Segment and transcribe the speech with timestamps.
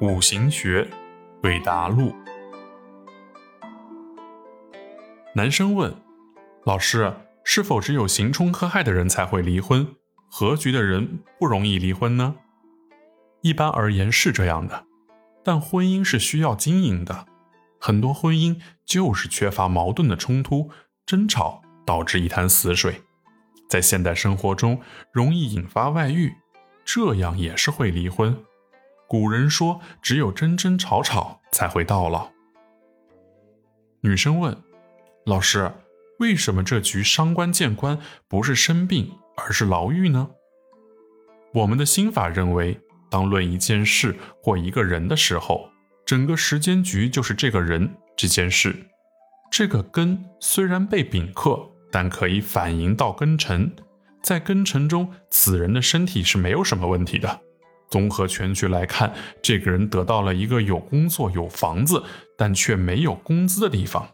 [0.00, 0.88] 五行学，
[1.42, 2.14] 韦达录。
[5.34, 5.94] 男生问：
[6.64, 9.86] 老师，是否只有刑冲克害的人才会离婚，
[10.30, 12.36] 合局的人不容易离婚呢？
[13.42, 14.86] 一般而言是这样的，
[15.44, 17.26] 但婚姻是需要经营的，
[17.78, 20.70] 很多婚姻就是缺乏矛盾的冲突、
[21.04, 23.02] 争吵，导致一潭死水，
[23.68, 24.80] 在现代生活中
[25.12, 26.36] 容易引发外遇，
[26.86, 28.42] 这样也是会离婚。
[29.10, 32.30] 古人说：“只有争争吵吵才会到老。”
[34.02, 34.56] 女生问
[35.26, 35.68] ：“老师，
[36.20, 40.30] 为什么这局伤官见官不是生病，而是牢狱呢？”
[41.52, 42.78] 我们的心法认为，
[43.10, 45.68] 当论一件事或一个人的时候，
[46.06, 48.76] 整个时间局就是这个人这件事。
[49.50, 53.74] 这个根虽然被丙克，但可以反映到庚辰，
[54.22, 57.40] 在庚辰中，此人的身体是没有什么问题的。
[57.90, 59.12] 综合全局来看，
[59.42, 62.02] 这个人得到了一个有工作、有房子，
[62.38, 64.08] 但却没有工资的地方，